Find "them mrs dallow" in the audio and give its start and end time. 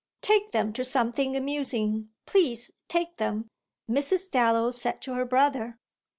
3.17-4.71